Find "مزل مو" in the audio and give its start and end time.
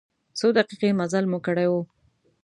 0.99-1.39